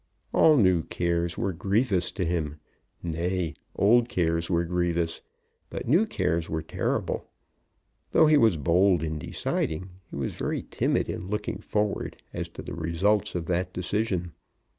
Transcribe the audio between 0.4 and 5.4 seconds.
new cares were grievous to him. Nay; old cares were grievous,